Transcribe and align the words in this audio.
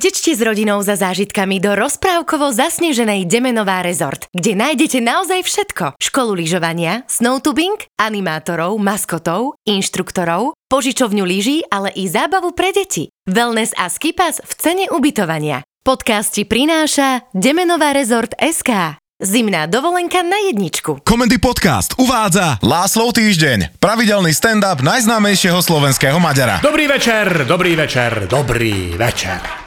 Utečte 0.00 0.32
s 0.32 0.40
rodinou 0.40 0.80
za 0.80 0.96
zážitkami 0.96 1.60
do 1.60 1.76
rozprávkovo 1.76 2.48
zasneženej 2.56 3.28
Demenová 3.28 3.84
rezort, 3.84 4.32
kde 4.32 4.56
nájdete 4.56 4.96
naozaj 4.96 5.44
všetko. 5.44 6.00
Školu 6.00 6.40
lyžovania, 6.40 7.04
snowtubing, 7.04 7.76
animátorov, 8.00 8.80
maskotov, 8.80 9.60
inštruktorov, 9.68 10.56
požičovňu 10.72 11.20
lyží, 11.20 11.68
ale 11.68 11.92
i 11.92 12.08
zábavu 12.08 12.56
pre 12.56 12.72
deti. 12.72 13.12
Wellness 13.28 13.76
a 13.76 13.92
skipas 13.92 14.40
v 14.40 14.52
cene 14.56 14.84
ubytovania. 14.88 15.68
Podcast 15.84 16.32
ti 16.32 16.48
prináša 16.48 17.28
Demenová 17.36 17.92
rezort 17.92 18.32
SK. 18.40 18.96
Zimná 19.20 19.68
dovolenka 19.68 20.24
na 20.24 20.40
jedničku. 20.48 21.04
Komendy 21.04 21.36
Podcast 21.36 21.92
uvádza 22.00 22.56
Láslov 22.64 23.20
týždeň. 23.20 23.76
Pravidelný 23.76 24.32
stand-up 24.32 24.80
najznámejšieho 24.80 25.60
slovenského 25.60 26.16
Maďara. 26.16 26.64
Dobrý 26.64 26.88
večer, 26.88 27.44
dobrý 27.44 27.76
večer, 27.76 28.24
dobrý 28.32 28.96
večer. 28.96 29.59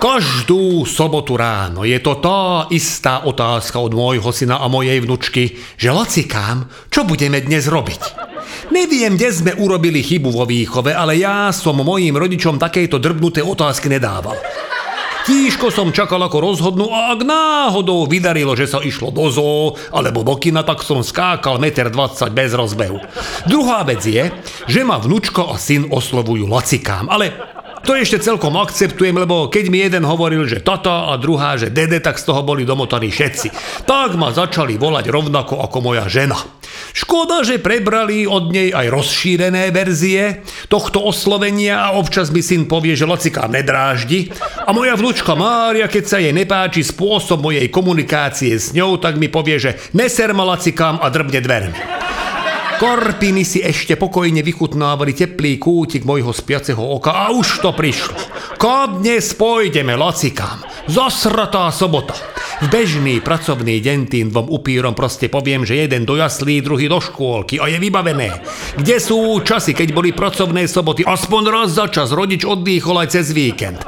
Každú 0.00 0.88
sobotu 0.88 1.36
ráno 1.36 1.84
je 1.84 2.00
to 2.00 2.16
tá 2.24 2.64
istá 2.72 3.20
otázka 3.20 3.76
od 3.84 3.92
môjho 3.92 4.32
syna 4.32 4.56
a 4.56 4.64
mojej 4.64 4.96
vnučky, 4.96 5.60
že 5.76 5.92
lacikám, 5.92 6.72
čo 6.88 7.04
budeme 7.04 7.36
dnes 7.44 7.68
robiť. 7.68 8.16
Neviem, 8.72 9.20
kde 9.20 9.28
sme 9.28 9.52
urobili 9.60 10.00
chybu 10.00 10.32
vo 10.32 10.48
výchove, 10.48 10.96
ale 10.96 11.20
ja 11.20 11.52
som 11.52 11.76
mojim 11.84 12.16
rodičom 12.16 12.56
takejto 12.56 12.96
drbnuté 12.96 13.44
otázky 13.44 13.92
nedával. 13.92 14.40
Tížko 15.28 15.68
som 15.68 15.92
čakal, 15.92 16.24
ako 16.24 16.48
rozhodnú 16.48 16.88
a 16.88 17.12
ak 17.12 17.20
náhodou 17.20 18.08
vydarilo, 18.08 18.56
že 18.56 18.64
sa 18.64 18.80
išlo 18.80 19.12
do 19.12 19.28
zoo 19.28 19.76
alebo 19.92 20.24
do 20.24 20.32
kina, 20.40 20.64
tak 20.64 20.80
som 20.80 21.04
skákal 21.04 21.60
1,20 21.60 21.92
m 21.92 22.32
bez 22.32 22.56
rozbehu. 22.56 22.96
Druhá 23.44 23.84
vec 23.84 24.00
je, 24.00 24.32
že 24.64 24.80
ma 24.80 24.96
vnúčko 24.96 25.52
a 25.52 25.60
syn 25.60 25.92
oslovujú 25.92 26.48
lacikám, 26.48 27.12
ale 27.12 27.59
to 27.84 27.96
ešte 27.96 28.20
celkom 28.20 28.60
akceptujem, 28.60 29.16
lebo 29.16 29.48
keď 29.48 29.64
mi 29.72 29.80
jeden 29.80 30.04
hovoril, 30.04 30.44
že 30.44 30.60
tata 30.60 31.10
a 31.10 31.16
druhá, 31.16 31.56
že 31.56 31.72
dede, 31.72 31.98
tak 31.98 32.20
z 32.20 32.28
toho 32.28 32.44
boli 32.44 32.68
domotaní 32.68 33.08
všetci. 33.08 33.48
Tak 33.88 34.14
ma 34.20 34.30
začali 34.30 34.76
volať 34.76 35.08
rovnako 35.08 35.64
ako 35.64 35.78
moja 35.80 36.04
žena. 36.06 36.36
Škoda, 36.92 37.42
že 37.42 37.62
prebrali 37.62 38.26
od 38.26 38.50
nej 38.50 38.70
aj 38.70 38.86
rozšírené 38.90 39.74
verzie 39.74 40.42
tohto 40.70 41.02
oslovenia 41.02 41.90
a 41.90 41.94
občas 41.98 42.30
mi 42.30 42.42
syn 42.44 42.66
povie, 42.70 42.94
že 42.94 43.08
lacikám 43.08 43.50
nedráždi 43.50 44.30
a 44.66 44.70
moja 44.70 44.94
vnúčka 44.94 45.34
Mária, 45.34 45.90
keď 45.90 46.04
sa 46.06 46.18
jej 46.18 46.34
nepáči 46.34 46.86
spôsob 46.86 47.42
mojej 47.42 47.66
komunikácie 47.70 48.54
s 48.54 48.70
ňou, 48.74 48.98
tak 48.98 49.18
mi 49.18 49.30
povie, 49.30 49.58
že 49.58 49.78
neser 49.94 50.30
ma 50.34 50.46
lacikám 50.46 50.98
a 51.02 51.06
drbne 51.10 51.40
dvermi. 51.42 52.09
Korpiny 52.80 53.44
si 53.44 53.60
ešte 53.60 53.92
pokojne 54.00 54.40
vychutnávali 54.40 55.12
teplý 55.12 55.60
kútik 55.60 56.08
mojho 56.08 56.32
spiaceho 56.32 56.80
oka 56.80 57.12
a 57.12 57.28
už 57.28 57.60
to 57.60 57.76
prišlo. 57.76 58.16
Kam 58.56 59.04
dnes 59.04 59.36
pôjdeme, 59.36 59.92
lacikám? 60.00 60.64
Zasratá 60.88 61.68
sobota. 61.76 62.16
V 62.64 62.72
bežný 62.72 63.20
pracovný 63.20 63.84
deň 63.84 63.98
tým 64.08 64.26
dvom 64.32 64.48
upírom 64.48 64.96
proste 64.96 65.28
poviem, 65.28 65.68
že 65.68 65.76
jeden 65.76 66.08
do 66.08 66.16
jaslí, 66.16 66.64
druhý 66.64 66.88
do 66.88 67.04
škôlky 67.04 67.60
a 67.60 67.68
je 67.68 67.76
vybavené. 67.76 68.40
Kde 68.80 68.96
sú 68.96 69.44
časy, 69.44 69.76
keď 69.76 69.92
boli 69.92 70.16
pracovné 70.16 70.64
soboty? 70.64 71.04
Aspoň 71.04 71.42
raz 71.52 71.76
za 71.76 71.84
čas 71.92 72.16
rodič 72.16 72.48
oddychol 72.48 73.04
aj 73.04 73.12
cez 73.12 73.36
víkend. 73.36 73.84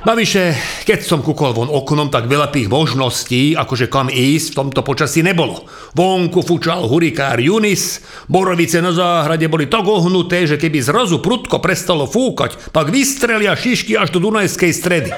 Navyše, 0.00 0.56
keď 0.88 1.04
som 1.04 1.20
kúkol 1.20 1.52
von 1.52 1.68
oknom, 1.68 2.08
tak 2.08 2.24
veľa 2.24 2.48
tých 2.48 2.72
možností, 2.72 3.52
akože 3.52 3.92
kam 3.92 4.08
ísť 4.08 4.56
v 4.56 4.58
tomto 4.64 4.80
počasí 4.80 5.20
nebolo. 5.20 5.68
Vonku 5.92 6.40
fučal 6.40 6.88
hurikár 6.88 7.36
Junis, 7.36 8.00
borovice 8.24 8.80
na 8.80 8.96
záhrade 8.96 9.44
boli 9.52 9.68
tak 9.68 9.84
ohnuté, 9.84 10.48
že 10.48 10.56
keby 10.56 10.80
zrazu 10.80 11.20
prudko 11.20 11.60
prestalo 11.60 12.08
fúkať, 12.08 12.72
tak 12.72 12.88
vystrelia 12.88 13.52
šišky 13.52 13.92
až 13.92 14.16
do 14.16 14.24
Dunajskej 14.24 14.72
stredy. 14.72 15.12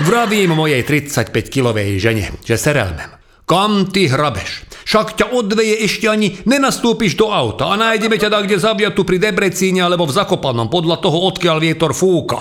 Vravím 0.00 0.56
mojej 0.56 0.80
35-kilovej 0.88 2.00
žene, 2.00 2.32
že 2.48 2.56
serelmem. 2.56 3.12
Kam 3.44 3.92
ty 3.92 4.08
hrabeš? 4.08 4.64
Však 4.88 5.20
ťa 5.20 5.36
odveje 5.36 5.84
ešte 5.84 6.08
ani 6.08 6.32
nenastúpiš 6.48 7.12
do 7.12 7.28
auta 7.28 7.68
a 7.68 7.76
nájdeme 7.76 8.16
ťa 8.16 8.32
tak, 8.32 8.48
kde 8.48 8.56
zaviatu 8.56 9.04
pri 9.04 9.20
Debrecíne 9.20 9.84
alebo 9.84 10.08
v 10.08 10.16
Zakopanom, 10.16 10.72
podľa 10.72 10.96
toho, 11.04 11.28
odkiaľ 11.28 11.60
vietor 11.60 11.92
fúka. 11.92 12.40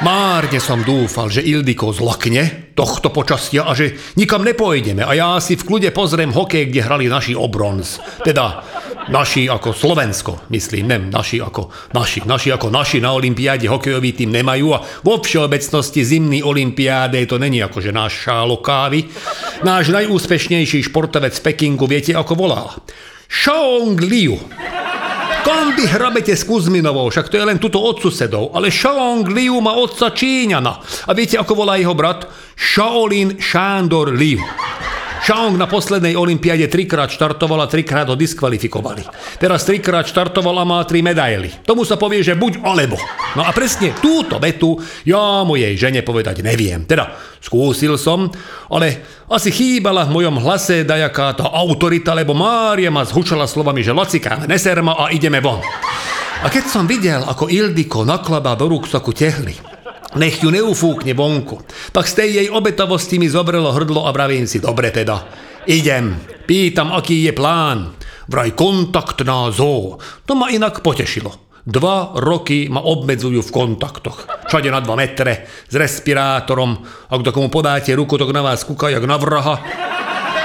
Márne 0.00 0.64
som 0.64 0.80
dúfal, 0.80 1.28
že 1.28 1.44
Ildiko 1.44 1.92
zlakne 1.92 2.72
tohto 2.72 3.12
počasia 3.12 3.68
a 3.68 3.76
že 3.76 4.16
nikam 4.16 4.40
nepôjdeme 4.40 5.04
a 5.04 5.12
ja 5.12 5.36
si 5.44 5.60
v 5.60 5.66
kľude 5.68 5.92
pozriem 5.92 6.32
hokej, 6.32 6.72
kde 6.72 6.80
hrali 6.80 7.04
naši 7.04 7.36
o 7.36 7.44
bronz. 7.52 8.00
Teda 8.24 8.64
naši 9.12 9.44
ako 9.52 9.76
Slovensko, 9.76 10.48
myslím, 10.48 10.88
nem 10.88 11.02
naši 11.12 11.44
ako 11.44 11.92
naši. 11.92 12.24
Naši 12.24 12.48
ako 12.48 12.72
naši 12.72 13.04
na 13.04 13.12
Olympiáde 13.12 13.68
hokejový 13.68 14.16
tým 14.16 14.32
nemajú 14.40 14.72
a 14.72 14.80
vo 15.04 15.20
všeobecnosti 15.20 16.00
zimný 16.00 16.40
Olympiáde 16.40 17.20
to 17.28 17.36
není 17.36 17.60
ako 17.60 17.84
že 17.84 17.92
náš 17.92 18.24
šálo 18.24 18.64
kávy. 18.64 19.04
Náš 19.68 19.92
najúspešnejší 19.92 20.80
športovec 20.88 21.36
v 21.36 21.44
Pekingu 21.44 21.84
viete 21.84 22.16
ako 22.16 22.32
volá? 22.40 22.72
Shaong 23.28 24.00
Liu. 24.00 24.40
Vy 25.80 25.88
hrabete 25.88 26.36
s 26.36 26.44
Kuzminovou, 26.44 27.08
však 27.08 27.32
to 27.32 27.40
je 27.40 27.44
len 27.48 27.56
tuto 27.56 27.80
od 27.80 28.04
susedov, 28.04 28.52
ale 28.52 28.68
Shaong 28.68 29.24
Liu 29.32 29.64
má 29.64 29.72
otca 29.80 30.12
Číňana. 30.12 30.76
A 31.08 31.16
viete, 31.16 31.40
ako 31.40 31.64
volá 31.64 31.80
jeho 31.80 31.96
brat? 31.96 32.28
Shaolin 32.52 33.40
Shandor 33.40 34.12
Liu. 34.12 34.44
Shaong 35.30 35.54
na 35.54 35.70
poslednej 35.70 36.18
olympiáde 36.18 36.66
trikrát 36.66 37.06
štartoval 37.06 37.62
a 37.62 37.70
trikrát 37.70 38.02
ho 38.10 38.18
diskvalifikovali. 38.18 39.06
Teraz 39.38 39.62
trikrát 39.62 40.02
štartoval 40.02 40.58
a 40.58 40.66
má 40.66 40.82
tri 40.82 41.06
medaily. 41.06 41.54
Tomu 41.62 41.86
sa 41.86 41.94
povie, 41.94 42.18
že 42.18 42.34
buď 42.34 42.58
alebo. 42.66 42.98
No 43.38 43.46
a 43.46 43.54
presne 43.54 43.94
túto 44.02 44.42
vetu 44.42 44.82
ja 45.06 45.46
mojej 45.46 45.78
žene 45.78 46.02
povedať 46.02 46.42
neviem. 46.42 46.82
Teda 46.82 47.14
skúsil 47.38 47.94
som, 47.94 48.26
ale 48.74 49.06
asi 49.30 49.54
chýbala 49.54 50.02
v 50.10 50.18
mojom 50.18 50.42
hlase 50.42 50.82
dajaká 50.82 51.38
tá 51.38 51.46
autorita, 51.46 52.10
lebo 52.10 52.34
Mária 52.34 52.90
ma 52.90 53.06
zhučala 53.06 53.46
slovami, 53.46 53.86
že 53.86 53.94
lacikáme 53.94 54.50
neserma 54.50 54.98
a 54.98 55.14
ideme 55.14 55.38
von. 55.38 55.62
A 56.42 56.50
keď 56.50 56.66
som 56.66 56.90
videl, 56.90 57.22
ako 57.22 57.46
Ildiko 57.46 58.02
naklada 58.02 58.58
do 58.58 58.66
rúksaku 58.66 59.14
tehly, 59.14 59.54
nech 60.16 60.42
ju 60.42 60.50
neufúkne 60.50 61.14
vonku. 61.14 61.62
Tak 61.94 62.06
z 62.08 62.14
tej 62.14 62.30
jej 62.42 62.48
obetavosti 62.50 63.20
mi 63.20 63.30
zobrelo 63.30 63.70
hrdlo 63.70 64.06
a 64.06 64.14
vravím 64.14 64.48
si, 64.48 64.58
dobre 64.58 64.90
teda, 64.90 65.26
idem, 65.68 66.18
pýtam, 66.46 66.90
aký 66.90 67.28
je 67.28 67.32
plán. 67.36 67.94
Vraj 68.30 68.54
kontakt 68.54 69.26
na 69.26 69.50
zoo. 69.50 69.98
To 70.26 70.32
ma 70.38 70.54
inak 70.54 70.86
potešilo. 70.86 71.50
Dva 71.66 72.14
roky 72.16 72.70
ma 72.70 72.80
obmedzujú 72.80 73.42
v 73.42 73.54
kontaktoch. 73.54 74.26
Všade 74.46 74.70
na 74.70 74.80
dva 74.80 74.94
metre, 74.94 75.50
s 75.66 75.74
respirátorom. 75.74 76.78
Ak 77.10 77.20
do 77.26 77.34
komu 77.34 77.50
podáte 77.50 77.90
ruku, 77.92 78.16
tak 78.16 78.30
na 78.30 78.40
vás 78.40 78.62
kúka 78.62 78.88
jak 78.88 79.02
na 79.02 79.18
vraha. 79.18 79.58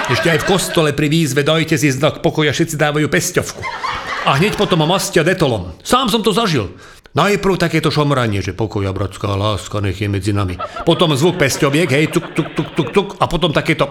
Ešte 0.06 0.30
aj 0.30 0.46
v 0.46 0.50
kostole 0.50 0.90
pri 0.94 1.10
výzve 1.10 1.42
dajte 1.42 1.82
si 1.82 1.90
znak 1.90 2.22
pokoja, 2.22 2.54
všetci 2.54 2.78
dávajú 2.78 3.10
pesťovku. 3.10 3.62
A 4.26 4.38
hneď 4.42 4.58
potom 4.58 4.82
ma 4.82 4.90
mastia 4.90 5.26
detolom. 5.26 5.74
Sám 5.86 6.10
som 6.10 6.22
to 6.22 6.34
zažil. 6.34 6.74
Najprv 7.16 7.56
takéto 7.56 7.88
šomranie, 7.88 8.44
že 8.44 8.52
pokoja, 8.52 8.92
bratská 8.92 9.40
láska, 9.40 9.80
nech 9.80 10.04
je 10.04 10.12
medzi 10.12 10.36
nami. 10.36 10.60
Potom 10.84 11.16
zvuk 11.16 11.40
pesťoviek, 11.40 11.88
hej, 11.88 12.12
tuk, 12.12 12.36
tuk, 12.36 12.52
tuk, 12.52 12.76
tuk, 12.76 12.90
tuk, 12.92 13.10
a 13.24 13.32
potom 13.32 13.56
takéto... 13.56 13.88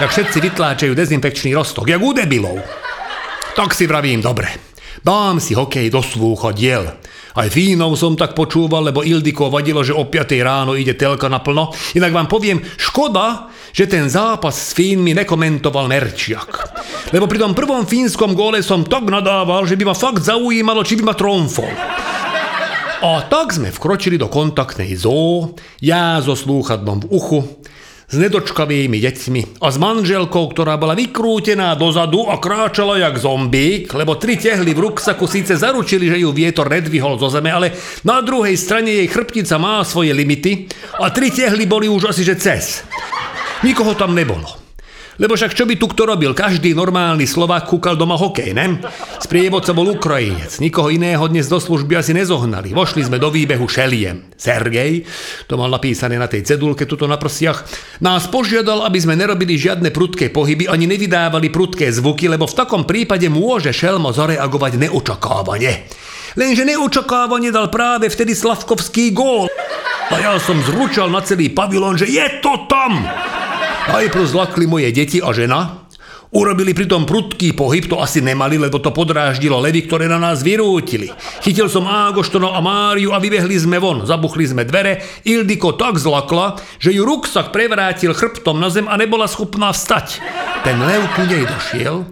Tak 0.00 0.08
všetci 0.08 0.40
vytláčajú 0.40 0.96
dezinfekčný 0.96 1.52
roztok, 1.52 1.92
jak 1.92 2.00
u 2.00 2.16
debilov. 2.16 2.56
Tak 3.52 3.76
si 3.76 3.84
vravím, 3.84 4.24
dobre, 4.24 4.48
dám 5.04 5.44
si 5.44 5.52
hokej 5.52 5.92
do 5.92 6.00
slúcha 6.00 6.56
diel. 6.56 6.96
Aj 7.34 7.50
Fínov 7.50 7.98
som 7.98 8.14
tak 8.14 8.30
počúval, 8.38 8.94
lebo 8.94 9.02
Ildiko 9.02 9.50
vadilo, 9.50 9.82
že 9.82 9.90
o 9.90 10.06
5 10.06 10.38
ráno 10.38 10.78
ide 10.78 10.94
telka 10.94 11.26
naplno. 11.26 11.74
Inak 11.98 12.14
vám 12.14 12.30
poviem, 12.30 12.62
škoda, 12.78 13.50
že 13.74 13.90
ten 13.90 14.06
zápas 14.06 14.54
s 14.54 14.70
Fínmi 14.70 15.18
nekomentoval 15.18 15.90
Merčiak. 15.90 16.50
Lebo 17.10 17.26
pri 17.26 17.42
tom 17.42 17.50
prvom 17.50 17.82
fínskom 17.90 18.38
góle 18.38 18.62
som 18.62 18.86
tak 18.86 19.10
nadával, 19.10 19.66
že 19.66 19.74
by 19.74 19.90
ma 19.90 19.98
fakt 19.98 20.22
zaujímalo, 20.22 20.86
či 20.86 20.94
by 20.94 21.10
ma 21.10 21.14
tromfol. 21.18 21.74
A 23.04 23.26
tak 23.26 23.50
sme 23.50 23.74
vkročili 23.74 24.14
do 24.14 24.30
kontaktnej 24.30 24.94
zoo, 24.94 25.58
ja 25.82 26.22
so 26.22 26.38
slúchadlom 26.38 27.04
v 27.04 27.10
uchu, 27.12 27.40
s 28.08 28.14
nedočkavými 28.16 28.98
deťmi 29.00 29.60
a 29.60 29.66
s 29.68 29.76
manželkou, 29.76 30.50
ktorá 30.52 30.80
bola 30.80 30.96
vykrútená 30.96 31.76
dozadu 31.78 32.28
a 32.28 32.40
kráčala 32.40 33.00
jak 33.00 33.20
zombík, 33.20 33.92
lebo 33.94 34.16
tri 34.16 34.40
tehly 34.40 34.72
v 34.74 34.90
ruksaku 34.90 35.24
síce 35.28 35.56
zaručili, 35.56 36.08
že 36.08 36.22
ju 36.24 36.32
vietor 36.32 36.68
nedvihol 36.68 37.20
zo 37.20 37.28
zeme, 37.30 37.52
ale 37.52 37.76
na 38.02 38.24
druhej 38.24 38.56
strane 38.56 38.90
jej 38.90 39.08
chrbtica 39.08 39.56
má 39.60 39.84
svoje 39.84 40.16
limity 40.16 40.68
a 41.00 41.12
tri 41.12 41.28
tehly 41.32 41.68
boli 41.68 41.86
už 41.86 42.10
asi 42.10 42.24
že 42.24 42.40
cez. 42.40 42.82
Nikoho 43.60 43.96
tam 43.96 44.12
nebolo. 44.12 44.63
Lebo 45.14 45.38
však 45.38 45.54
čo 45.54 45.62
by 45.62 45.78
tu 45.78 45.86
kto 45.86 46.10
robil? 46.10 46.34
Každý 46.34 46.74
normálny 46.74 47.22
Slovák 47.22 47.70
kúkal 47.70 47.94
doma 47.94 48.18
hokej, 48.18 48.50
ne? 48.50 48.82
Sprievodca 49.22 49.70
bol 49.70 49.94
Ukrajinec. 49.94 50.58
Nikoho 50.58 50.90
iného 50.90 51.22
dnes 51.30 51.46
do 51.46 51.62
služby 51.62 51.94
asi 51.94 52.10
nezohnali. 52.10 52.74
Vošli 52.74 53.06
sme 53.06 53.22
do 53.22 53.30
výbehu 53.30 53.70
šeliem. 53.70 54.34
Sergej, 54.34 55.06
to 55.46 55.54
mal 55.54 55.70
napísané 55.70 56.18
na 56.18 56.26
tej 56.26 56.42
cedulke 56.42 56.82
tuto 56.82 57.06
na 57.06 57.14
prsiach, 57.14 57.62
nás 58.02 58.26
požiadal, 58.26 58.82
aby 58.82 58.98
sme 58.98 59.14
nerobili 59.14 59.54
žiadne 59.54 59.94
prudké 59.94 60.34
pohyby 60.34 60.66
ani 60.66 60.90
nevydávali 60.90 61.54
prudké 61.54 61.94
zvuky, 61.94 62.26
lebo 62.26 62.50
v 62.50 62.58
takom 62.58 62.82
prípade 62.82 63.30
môže 63.30 63.70
šelmo 63.70 64.10
zareagovať 64.10 64.82
neočakávane. 64.82 65.86
Lenže 66.34 66.66
neočakávane 66.66 67.54
dal 67.54 67.70
práve 67.70 68.10
vtedy 68.10 68.34
Slavkovský 68.34 69.14
gól. 69.14 69.46
A 70.10 70.14
ja 70.18 70.34
som 70.42 70.58
zručal 70.58 71.06
na 71.06 71.22
celý 71.22 71.54
pavilón, 71.54 71.94
že 71.94 72.10
je 72.10 72.26
to 72.42 72.66
tam! 72.66 73.06
Najprv 73.84 74.24
zlakli 74.24 74.64
moje 74.64 74.88
deti 74.92 75.20
a 75.20 75.30
žena, 75.36 75.84
Urobili 76.34 76.74
pritom 76.74 77.06
prudký 77.06 77.54
pohyb, 77.54 77.86
to 77.86 78.02
asi 78.02 78.18
nemali, 78.18 78.58
lebo 78.58 78.82
to 78.82 78.90
podráždilo 78.90 79.62
levy, 79.62 79.86
ktoré 79.86 80.10
na 80.10 80.18
nás 80.18 80.42
vyrútili. 80.42 81.14
Chytil 81.46 81.70
som 81.70 81.86
Ágoštono 81.86 82.50
a 82.50 82.58
Máriu 82.58 83.14
a 83.14 83.22
vybehli 83.22 83.54
sme 83.54 83.78
von. 83.78 84.02
Zabuchli 84.02 84.42
sme 84.42 84.66
dvere, 84.66 84.98
Ildiko 85.22 85.78
tak 85.78 85.94
zlakla, 86.02 86.58
že 86.82 86.90
ju 86.90 87.06
ruksak 87.06 87.54
prevrátil 87.54 88.10
chrbtom 88.18 88.58
na 88.58 88.66
zem 88.66 88.90
a 88.90 88.98
nebola 88.98 89.30
schopná 89.30 89.70
vstať. 89.70 90.18
Ten 90.66 90.82
lev 90.82 91.06
ku 91.14 91.22
nej 91.22 91.46
došiel 91.46 92.02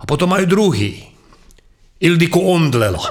a 0.00 0.02
potom 0.08 0.32
aj 0.32 0.48
druhý. 0.48 1.04
Ildiko 2.00 2.40
omdlelo. 2.40 3.04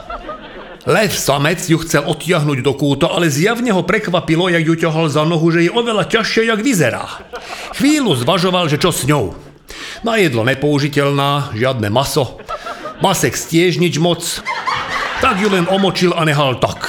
Lev 0.88 1.12
samec 1.12 1.68
ju 1.68 1.75
chcel 1.84 2.07
odtiahnuť 2.07 2.63
do 2.63 2.72
kúta, 2.72 3.12
ale 3.12 3.28
zjavne 3.28 3.75
ho 3.75 3.84
prekvapilo, 3.84 4.48
jak 4.48 4.63
ju 4.63 4.88
ťahal 4.88 5.12
za 5.12 5.28
nohu, 5.28 5.51
že 5.51 5.68
je 5.68 5.72
oveľa 5.75 6.07
ťažšie, 6.07 6.48
jak 6.48 6.63
vyzerá. 6.63 7.28
Chvíľu 7.75 8.16
zvažoval, 8.16 8.72
že 8.72 8.80
čo 8.80 8.95
s 8.95 9.04
ňou. 9.04 9.36
Na 10.07 10.16
jedlo 10.16 10.48
nepoužiteľná, 10.48 11.51
žiadne 11.51 11.92
maso. 11.92 12.39
Masek 13.04 13.36
stiež 13.36 13.84
nič 13.84 14.00
moc. 14.00 14.24
Tak 15.19 15.44
ju 15.44 15.51
len 15.51 15.68
omočil 15.68 16.16
a 16.16 16.24
nehal 16.24 16.56
tak. 16.56 16.88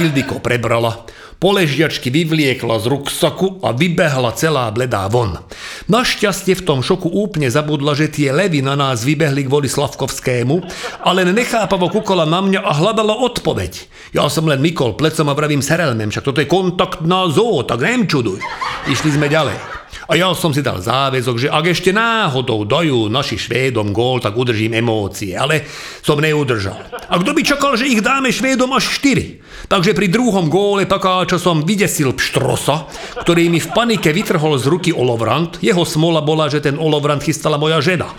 Ildiko 0.00 0.40
prebrala, 0.40 1.04
poležiačky 1.42 2.14
vyvliekla 2.14 2.78
z 2.78 2.86
ruksaku 2.86 3.58
a 3.66 3.74
vybehla 3.74 4.30
celá 4.38 4.70
bledá 4.70 5.10
von. 5.10 5.42
Našťastie 5.90 6.54
v 6.54 6.62
tom 6.62 6.86
šoku 6.86 7.10
úplne 7.10 7.50
zabudla, 7.50 7.98
že 7.98 8.06
tie 8.06 8.30
levy 8.30 8.62
na 8.62 8.78
nás 8.78 9.02
vybehli 9.02 9.50
kvôli 9.50 9.66
Slavkovskému, 9.66 10.62
ale 11.02 11.26
nechápavo 11.26 11.90
kukola 11.90 12.22
na 12.22 12.38
mňa 12.38 12.62
a 12.62 12.70
hľadala 12.78 13.18
odpoveď. 13.26 13.90
Ja 14.14 14.30
som 14.30 14.46
len 14.46 14.62
mykol 14.62 14.94
plecom 14.94 15.26
a 15.26 15.34
vravím 15.34 15.66
serelmem, 15.66 16.14
však 16.14 16.30
toto 16.30 16.38
je 16.38 16.46
kontaktná 16.46 17.26
zoo, 17.34 17.66
tak 17.66 17.82
nemčuduj. 17.82 18.38
Išli 18.86 19.10
sme 19.18 19.26
ďalej. 19.26 19.71
A 20.12 20.20
ja 20.20 20.28
som 20.36 20.52
si 20.52 20.60
dal 20.60 20.76
záväzok, 20.76 21.36
že 21.40 21.48
ak 21.48 21.72
ešte 21.72 21.88
náhodou 21.88 22.68
dajú 22.68 23.08
naši 23.08 23.40
Švédom 23.40 23.96
gól, 23.96 24.20
tak 24.20 24.36
udržím 24.36 24.76
emócie, 24.76 25.32
ale 25.32 25.64
som 26.04 26.20
neudržal. 26.20 26.76
A 27.08 27.16
kto 27.16 27.32
by 27.32 27.40
čakal, 27.40 27.80
že 27.80 27.88
ich 27.88 28.04
dáme 28.04 28.28
Švédom 28.28 28.68
až 28.76 28.92
4? 29.00 29.72
Takže 29.72 29.96
pri 29.96 30.12
druhom 30.12 30.52
góle 30.52 30.84
taká, 30.84 31.24
čo 31.24 31.40
som 31.40 31.64
vydesil 31.64 32.12
pštrosa, 32.12 32.92
ktorý 33.24 33.48
mi 33.48 33.56
v 33.56 33.72
panike 33.72 34.12
vytrhol 34.12 34.60
z 34.60 34.68
ruky 34.68 34.92
olovrant. 34.92 35.56
Jeho 35.64 35.80
smola 35.88 36.20
bola, 36.20 36.52
že 36.52 36.60
ten 36.60 36.76
olovrant 36.76 37.24
chystala 37.24 37.56
moja 37.56 37.80
žena. 37.80 38.12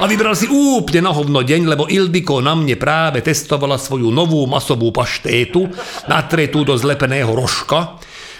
A 0.00 0.04
vybral 0.04 0.36
si 0.36 0.52
úplne 0.52 1.08
na 1.08 1.16
hovno 1.16 1.40
deň, 1.40 1.64
lebo 1.64 1.88
Ildiko 1.88 2.44
na 2.44 2.52
mne 2.52 2.76
práve 2.76 3.24
testovala 3.24 3.80
svoju 3.80 4.12
novú 4.12 4.44
masovú 4.44 4.92
paštétu, 4.92 5.64
natretú 6.12 6.60
do 6.60 6.76
zlepeného 6.76 7.32
rožka, 7.32 7.96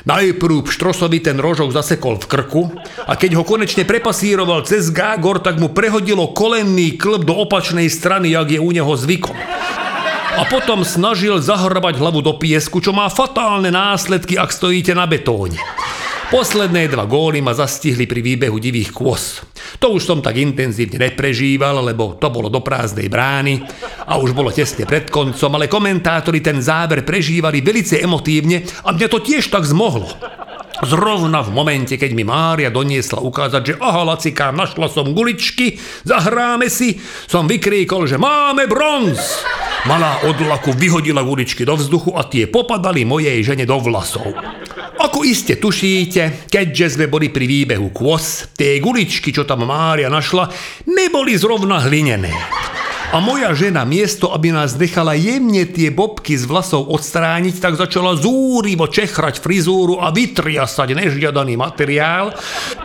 Najprv 0.09 0.65
Pštrosovi 0.65 1.21
ten 1.21 1.37
rožok 1.37 1.77
zasekol 1.77 2.17
v 2.17 2.27
krku 2.27 2.63
a 3.05 3.13
keď 3.21 3.37
ho 3.37 3.45
konečne 3.45 3.85
prepasíroval 3.85 4.65
cez 4.65 4.89
Gágor, 4.89 5.45
tak 5.45 5.61
mu 5.61 5.69
prehodilo 5.69 6.33
kolenný 6.33 6.97
klb 6.97 7.29
do 7.29 7.37
opačnej 7.45 7.93
strany, 7.93 8.33
jak 8.33 8.49
je 8.49 8.61
u 8.61 8.71
neho 8.73 8.93
zvykom. 8.97 9.37
A 10.41 10.47
potom 10.49 10.87
snažil 10.87 11.37
zahrbať 11.43 12.01
hlavu 12.01 12.25
do 12.25 12.33
piesku, 12.39 12.81
čo 12.81 12.97
má 12.97 13.11
fatálne 13.13 13.69
následky, 13.69 14.41
ak 14.41 14.55
stojíte 14.55 14.97
na 14.97 15.05
betóne. 15.05 15.61
Posledné 16.31 16.87
dva 16.87 17.11
góly 17.11 17.43
ma 17.43 17.51
zastihli 17.51 18.07
pri 18.07 18.23
výbehu 18.23 18.63
divých 18.63 18.95
kôs. 18.95 19.43
To 19.83 19.99
už 19.99 20.07
som 20.07 20.23
tak 20.23 20.39
intenzívne 20.39 21.11
neprežíval, 21.11 21.83
lebo 21.83 22.15
to 22.23 22.31
bolo 22.31 22.47
do 22.47 22.63
prázdnej 22.63 23.11
brány 23.11 23.59
a 24.07 24.15
už 24.15 24.31
bolo 24.31 24.55
tesne 24.55 24.87
pred 24.87 25.11
koncom, 25.11 25.51
ale 25.59 25.67
komentátori 25.67 26.39
ten 26.39 26.63
záver 26.63 27.03
prežívali 27.03 27.59
velice 27.59 27.99
emotívne 27.99 28.63
a 28.63 28.95
mňa 28.95 29.09
to 29.11 29.19
tiež 29.19 29.51
tak 29.51 29.67
zmohlo. 29.67 30.07
Zrovna 30.81 31.45
v 31.45 31.53
momente, 31.53 32.01
keď 32.01 32.11
mi 32.17 32.25
Mária 32.25 32.73
doniesla 32.73 33.21
ukázať, 33.21 33.63
že 33.63 33.75
aha, 33.77 34.17
lacikám, 34.17 34.57
našla 34.57 34.89
som 34.89 35.13
guličky, 35.13 35.77
zahráme 36.09 36.73
si, 36.73 36.97
som 37.29 37.45
vykríkol, 37.45 38.09
že 38.09 38.17
máme 38.17 38.65
bronz. 38.65 39.45
Malá 39.85 40.25
od 40.25 40.41
laku 40.41 40.73
vyhodila 40.73 41.21
guličky 41.21 41.69
do 41.69 41.77
vzduchu 41.77 42.17
a 42.17 42.25
tie 42.29 42.49
popadali 42.49 43.05
mojej 43.05 43.41
žene 43.45 43.69
do 43.69 43.77
vlasov. 43.77 44.33
Ako 45.01 45.25
iste 45.25 45.57
tušíte, 45.57 46.49
keďže 46.49 47.01
sme 47.01 47.07
boli 47.09 47.33
pri 47.33 47.49
výbehu 47.49 47.93
kôs, 47.93 48.53
tie 48.57 48.81
guličky, 48.81 49.33
čo 49.33 49.49
tam 49.49 49.65
Mária 49.65 50.09
našla, 50.13 50.49
neboli 50.89 51.37
zrovna 51.37 51.81
hlinené. 51.85 52.33
A 53.11 53.19
moja 53.19 53.51
žena 53.59 53.83
miesto, 53.83 54.31
aby 54.31 54.55
nás 54.55 54.79
nechala 54.79 55.19
jemne 55.19 55.67
tie 55.67 55.91
bobky 55.91 56.39
z 56.39 56.47
vlasov 56.47 56.87
odstrániť, 56.95 57.59
tak 57.59 57.75
začala 57.75 58.15
zúrivo 58.15 58.87
čechrať 58.87 59.43
frizúru 59.43 59.99
a 59.99 60.15
vytriasať 60.15 60.95
nežiadaný 60.95 61.59
materiál, 61.59 62.31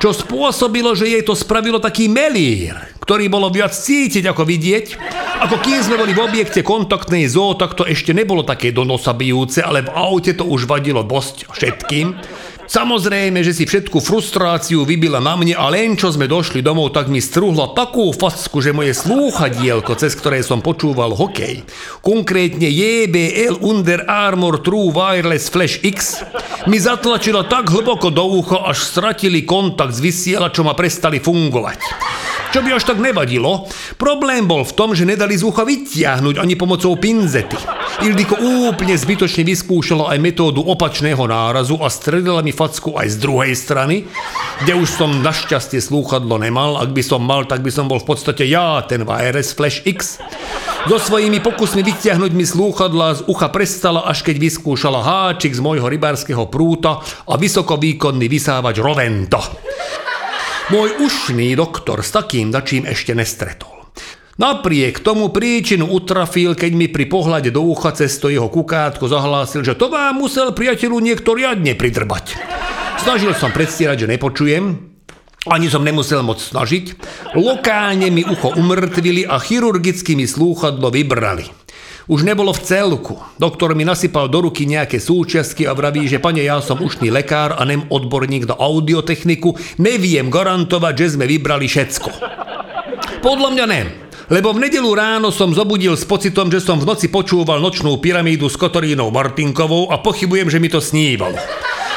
čo 0.02 0.18
spôsobilo, 0.18 0.98
že 0.98 1.14
jej 1.14 1.22
to 1.22 1.38
spravilo 1.38 1.78
taký 1.78 2.10
melír, 2.10 2.74
ktorý 3.06 3.30
bolo 3.30 3.54
viac 3.54 3.78
cítiť 3.78 4.26
ako 4.26 4.50
vidieť. 4.50 4.86
Ako 5.46 5.62
kým 5.62 5.78
sme 5.86 6.02
boli 6.02 6.18
v 6.18 6.26
objekte 6.26 6.66
kontaktnej 6.66 7.30
zoo, 7.30 7.54
tak 7.54 7.78
to 7.78 7.86
ešte 7.86 8.10
nebolo 8.10 8.42
také 8.42 8.74
do 8.74 8.82
ale 9.62 9.86
v 9.86 9.94
aute 9.94 10.34
to 10.34 10.42
už 10.42 10.66
vadilo 10.66 11.06
dosť 11.06 11.54
všetkým. 11.54 12.18
Samozrejme, 12.66 13.46
že 13.46 13.54
si 13.54 13.70
všetku 13.70 14.02
frustráciu 14.02 14.90
vybila 14.90 15.22
na 15.22 15.38
mne 15.38 15.54
a 15.54 15.70
len 15.70 15.94
čo 15.94 16.10
sme 16.10 16.26
došli 16.26 16.66
domov, 16.66 16.98
tak 16.98 17.14
mi 17.14 17.22
strúhla 17.22 17.78
takú 17.78 18.10
facku, 18.10 18.58
že 18.58 18.74
moje 18.74 18.98
slúchadielko, 18.98 19.94
cez 19.94 20.18
ktoré 20.18 20.42
som 20.42 20.66
počúval 20.66 21.14
hokej, 21.14 21.62
konkrétne 22.02 22.66
JBL 22.66 23.62
Under 23.62 24.10
Armour 24.10 24.66
True 24.66 24.90
Wireless 24.90 25.54
Flash 25.54 25.78
X, 25.86 26.26
mi 26.66 26.82
zatlačila 26.82 27.46
tak 27.46 27.70
hlboko 27.70 28.10
do 28.10 28.26
ucha, 28.42 28.66
až 28.66 28.82
stratili 28.82 29.46
kontakt 29.46 29.94
s 29.94 30.02
vysielačom 30.02 30.66
a 30.66 30.74
prestali 30.74 31.22
fungovať. 31.22 31.80
Čo 32.56 32.64
by 32.64 32.72
až 32.72 32.88
tak 32.88 33.04
nevadilo, 33.04 33.68
problém 34.00 34.48
bol 34.48 34.64
v 34.64 34.76
tom, 34.80 34.96
že 34.96 35.04
nedali 35.04 35.36
z 35.36 35.44
ucha 35.44 35.68
vytiahnuť 35.68 36.40
ani 36.40 36.56
pomocou 36.56 36.96
pinzety. 36.96 37.60
Ildiko 38.00 38.40
úplne 38.72 38.96
zbytočne 38.96 39.44
vyskúšala 39.44 40.16
aj 40.16 40.24
metódu 40.24 40.64
opačného 40.64 41.20
nárazu 41.28 41.76
a 41.84 41.92
stredila 41.92 42.40
mi 42.40 42.56
facku 42.56 42.96
aj 42.96 43.12
z 43.12 43.18
druhej 43.20 43.52
strany, 43.60 44.08
kde 44.64 44.72
už 44.72 44.88
som 44.88 45.20
našťastie 45.20 45.84
slúchadlo 45.84 46.40
nemal, 46.40 46.80
ak 46.80 46.96
by 46.96 47.04
som 47.04 47.28
mal, 47.28 47.44
tak 47.44 47.60
by 47.60 47.76
som 47.76 47.92
bol 47.92 48.00
v 48.00 48.16
podstate 48.16 48.48
ja, 48.48 48.80
ten 48.88 49.04
VRS 49.04 49.52
Flash 49.52 49.84
X. 49.84 50.24
So 50.88 50.96
svojimi 50.96 51.44
pokusmi 51.44 51.84
vytiahnuť 51.84 52.32
mi 52.32 52.48
slúchadla 52.48 53.20
z 53.20 53.22
ucha 53.28 53.52
prestala, 53.52 54.08
až 54.08 54.24
keď 54.24 54.40
vyskúšala 54.40 55.04
háčik 55.04 55.52
z 55.52 55.60
môjho 55.60 55.92
rybárskeho 55.92 56.48
prúta 56.48 57.04
a 57.04 57.36
vysokovýkonný 57.36 58.32
vysávač 58.32 58.80
Rovento. 58.80 59.44
Môj 60.66 60.98
ušný 60.98 61.54
doktor 61.54 62.02
s 62.02 62.10
takým 62.10 62.50
dačím 62.50 62.90
ešte 62.90 63.14
nestretol. 63.14 63.86
Napriek 64.42 64.98
tomu 64.98 65.30
príčinu 65.30 65.86
utrafil, 65.94 66.58
keď 66.58 66.72
mi 66.74 66.90
pri 66.90 67.06
pohľade 67.06 67.54
do 67.54 67.62
ucha 67.70 67.94
cez 67.94 68.18
to 68.18 68.34
jeho 68.34 68.50
kukátko 68.50 69.06
zahlásil, 69.06 69.62
že 69.62 69.78
to 69.78 69.94
vám 69.94 70.18
musel 70.18 70.58
priateľu 70.58 70.98
niekto 71.06 71.38
riadne 71.38 71.78
pridrbať. 71.78 72.34
Snažil 72.98 73.38
som 73.38 73.54
predstierať, 73.54 74.10
že 74.10 74.12
nepočujem, 74.18 74.64
ani 75.46 75.70
som 75.70 75.86
nemusel 75.86 76.26
moc 76.26 76.42
snažiť. 76.42 76.98
Lokálne 77.38 78.10
mi 78.10 78.26
ucho 78.26 78.58
umrtvili 78.58 79.22
a 79.22 79.38
chirurgicky 79.38 80.18
slúchadlo 80.26 80.90
vybrali. 80.90 81.46
Už 82.06 82.22
nebolo 82.22 82.54
v 82.54 82.62
celku. 82.62 83.18
Doktor 83.42 83.74
mi 83.74 83.82
nasypal 83.82 84.30
do 84.30 84.46
ruky 84.46 84.70
nejaké 84.70 85.02
súčiastky 85.02 85.66
a 85.66 85.74
vraví, 85.74 86.06
že 86.06 86.22
pane, 86.22 86.46
ja 86.46 86.62
som 86.62 86.78
ušný 86.78 87.10
lekár 87.10 87.58
a 87.58 87.66
nem 87.66 87.82
odborník 87.90 88.46
na 88.46 88.56
audiotechniku, 88.62 89.58
neviem 89.82 90.30
garantovať, 90.30 90.94
že 90.94 91.08
sme 91.18 91.26
vybrali 91.26 91.66
všetko. 91.66 92.10
Podľa 93.26 93.50
mňa 93.58 93.66
nem. 93.66 93.88
Lebo 94.30 94.54
v 94.54 94.70
nedelu 94.70 94.90
ráno 94.94 95.30
som 95.30 95.54
zobudil 95.54 95.94
s 95.94 96.06
pocitom, 96.06 96.50
že 96.50 96.62
som 96.62 96.82
v 96.82 96.90
noci 96.90 97.10
počúval 97.10 97.62
nočnú 97.62 97.98
pyramídu 98.02 98.50
s 98.50 98.58
Kotorínou 98.58 99.14
Martinkovou 99.14 99.94
a 99.94 100.02
pochybujem, 100.02 100.50
že 100.50 100.62
mi 100.62 100.70
to 100.70 100.82
snívalo. 100.82 101.38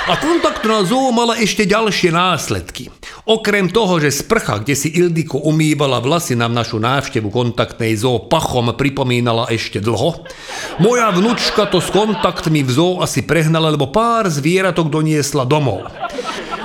A 0.08 0.16
kontaktná 0.16 0.84
zoo 0.88 1.12
mala 1.12 1.36
ešte 1.36 1.68
ďalšie 1.68 2.12
následky. 2.12 2.97
Okrem 3.28 3.68
toho, 3.68 4.00
že 4.00 4.08
sprcha, 4.08 4.64
kde 4.64 4.72
si 4.72 4.88
Ildiko 4.88 5.36
umývala 5.44 6.00
vlasy 6.00 6.32
nám 6.32 6.56
našu 6.56 6.80
návštevu 6.80 7.28
kontaktnej 7.28 7.92
zoo 7.92 8.24
pachom 8.24 8.72
pripomínala 8.72 9.52
ešte 9.52 9.84
dlho, 9.84 10.24
moja 10.80 11.12
vnúčka 11.12 11.68
to 11.68 11.76
s 11.76 11.92
kontaktmi 11.92 12.64
v 12.64 12.70
zoo 12.72 13.04
asi 13.04 13.20
prehnala, 13.28 13.68
lebo 13.68 13.92
pár 13.92 14.32
zvieratok 14.32 14.88
doniesla 14.88 15.44
domov. 15.44 15.84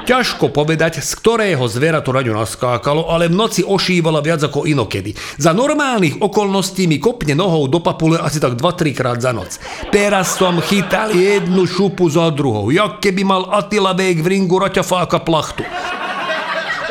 Ťažko 0.08 0.55
povedať, 0.55 1.03
z 1.03 1.12
ktorého 1.20 1.67
zviera 1.67 2.00
to 2.00 2.15
na 2.15 2.24
ňu 2.24 2.32
naskákalo, 2.32 3.12
ale 3.12 3.27
v 3.27 3.36
noci 3.36 3.60
ošívala 3.63 4.24
viac 4.24 4.48
ako 4.48 4.63
inokedy. 4.63 5.12
Za 5.36 5.51
normálnych 5.51 6.24
okolností 6.24 6.88
mi 6.88 6.96
kopne 6.96 7.36
nohou 7.36 7.67
do 7.67 7.84
papule 7.84 8.20
asi 8.20 8.39
tak 8.39 8.55
2-3 8.55 8.96
krát 8.96 9.20
za 9.20 9.36
noc. 9.36 9.60
Teraz 9.91 10.39
som 10.39 10.63
chytal 10.63 11.12
jednu 11.12 11.67
šupu 11.67 12.08
za 12.08 12.32
druhou, 12.32 12.72
jak 12.72 13.03
keby 13.03 13.24
mal 13.27 13.51
Attila 13.51 13.91
Vek 13.91 14.24
v 14.24 14.32
ringu 14.32 14.63
raťafáka 14.63 15.20
plachtu 15.24 15.67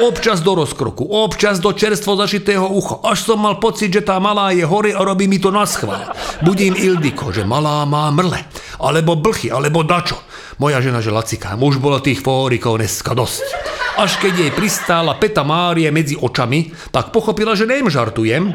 občas 0.01 0.41
do 0.41 0.57
rozkroku, 0.57 1.05
občas 1.05 1.61
do 1.61 1.77
čerstvo 1.77 2.17
zašitého 2.17 2.65
ucha, 2.65 3.05
až 3.05 3.29
som 3.29 3.43
mal 3.43 3.61
pocit, 3.61 3.93
že 3.93 4.01
tá 4.01 4.17
malá 4.17 4.55
je 4.57 4.65
hore 4.65 4.97
a 4.97 5.05
robí 5.05 5.29
mi 5.29 5.37
to 5.37 5.53
na 5.53 5.69
schvál. 5.69 6.15
Budím 6.41 6.73
Ildiko, 6.73 7.29
že 7.35 7.45
malá 7.45 7.85
má 7.85 8.09
mrle. 8.09 8.41
alebo 8.83 9.15
blchy, 9.15 9.47
alebo 9.47 9.87
dačo. 9.87 10.19
Moja 10.59 10.83
žena, 10.83 10.99
že 10.99 11.15
lacikám, 11.15 11.63
už 11.63 11.79
bolo 11.79 12.03
tých 12.03 12.21
fórikov 12.21 12.83
dneska 12.83 13.15
dosť. 13.15 13.47
Až 14.03 14.19
keď 14.19 14.33
jej 14.35 14.53
pristála 14.53 15.15
Peta 15.17 15.47
Márie 15.47 15.89
medzi 15.95 16.19
očami, 16.19 16.75
tak 16.91 17.15
pochopila, 17.15 17.55
že 17.55 17.71
nem 17.71 17.87
žartujem, 17.87 18.51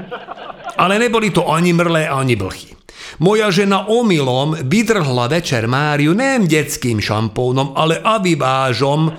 ale 0.77 0.93
neboli 0.99 1.31
to 1.31 1.47
ani 1.47 1.71
mrlé, 1.71 2.11
ani 2.11 2.35
blchy. 2.35 2.77
Moja 3.17 3.49
žena 3.49 3.89
omylom 3.89 4.67
vydrhla 4.67 5.25
večer 5.31 5.65
Máriu 5.65 6.13
nem 6.13 6.45
detským 6.45 7.01
šampónom, 7.01 7.73
ale 7.73 7.97
avibážom 7.97 9.09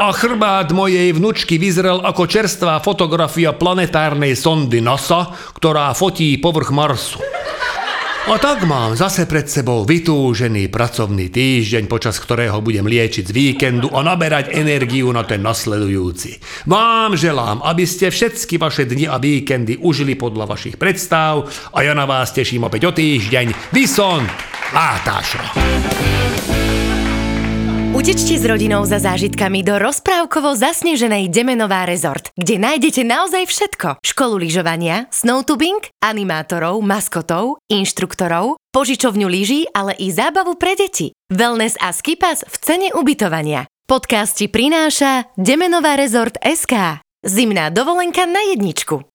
a 0.00 0.16
chrbát 0.16 0.72
mojej 0.72 1.12
vnučky 1.12 1.60
vyzrel 1.60 2.00
ako 2.00 2.24
čerstvá 2.24 2.80
fotografia 2.80 3.52
planetárnej 3.52 4.32
sondy 4.32 4.80
NASA, 4.80 5.28
ktorá 5.52 5.92
fotí 5.92 6.40
povrch 6.40 6.72
Marsu. 6.72 7.20
A 8.30 8.36
tak 8.36 8.64
mám 8.68 8.96
zase 8.96 9.24
pred 9.24 9.48
sebou 9.48 9.84
vytúžený 9.84 10.72
pracovný 10.72 11.28
týždeň, 11.28 11.84
počas 11.88 12.16
ktorého 12.20 12.64
budem 12.64 12.84
liečiť 12.84 13.28
z 13.28 13.32
víkendu 13.32 13.92
a 13.92 14.00
naberať 14.00 14.56
energiu 14.56 15.08
na 15.12 15.24
ten 15.24 15.44
nasledujúci. 15.44 16.40
Vám 16.68 17.16
želám, 17.16 17.60
aby 17.64 17.84
ste 17.84 18.12
všetky 18.12 18.56
vaše 18.60 18.88
dni 18.88 19.08
a 19.08 19.20
víkendy 19.20 19.80
užili 19.80 20.16
podľa 20.16 20.52
vašich 20.52 20.80
predstav 20.80 21.48
a 21.72 21.78
ja 21.80 21.92
na 21.92 22.04
vás 22.08 22.32
teším 22.32 22.68
opäť 22.68 22.88
o 22.88 22.92
týždeň. 22.92 23.72
Vyson 23.72 24.24
Látášo. 24.72 26.19
Utečte 28.00 28.32
s 28.32 28.48
rodinou 28.48 28.80
za 28.88 28.96
zážitkami 28.96 29.60
do 29.60 29.76
rozprávkovo 29.76 30.56
zasneženej 30.56 31.28
Demenová 31.28 31.84
rezort, 31.84 32.32
kde 32.32 32.56
nájdete 32.56 33.04
naozaj 33.04 33.44
všetko. 33.44 34.00
Školu 34.00 34.40
lyžovania, 34.40 35.04
snowtubing, 35.12 35.84
animátorov, 36.00 36.80
maskotov, 36.80 37.60
inštruktorov, 37.68 38.56
požičovňu 38.72 39.28
lyží, 39.28 39.68
ale 39.76 39.92
i 40.00 40.08
zábavu 40.08 40.56
pre 40.56 40.80
deti. 40.80 41.12
Wellness 41.28 41.76
a 41.76 41.92
skipas 41.92 42.40
v 42.48 42.56
cene 42.64 42.88
ubytovania. 42.96 43.68
Podcast 43.84 44.40
ti 44.40 44.48
prináša 44.48 45.36
Demenová 45.36 46.00
rezort 46.00 46.40
SK. 46.40 47.04
Zimná 47.20 47.68
dovolenka 47.68 48.24
na 48.24 48.40
jedničku. 48.48 49.04